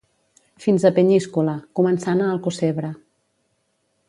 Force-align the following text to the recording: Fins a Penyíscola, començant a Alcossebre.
Fins 0.63 0.85
a 0.89 0.91
Penyíscola, 0.95 1.55
començant 1.81 2.25
a 2.25 2.31
Alcossebre. 2.37 2.95